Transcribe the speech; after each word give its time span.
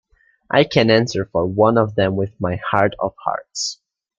I 0.49 0.63
can 0.63 0.89
answer 0.89 1.25
for 1.25 1.45
one 1.45 1.77
of 1.77 1.93
them 1.93 2.15
with 2.15 2.33
my 2.41 2.59
heart 2.71 2.95
of 2.99 3.13
hearts. 3.23 3.79